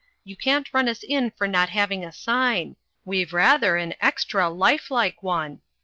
[0.23, 4.89] You can't run us in for not having a sign; we've rather an extra life
[4.89, 5.61] like one.